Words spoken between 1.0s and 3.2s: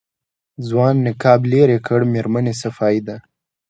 نقاب لېرې کړ مېرمنې صفايي ده.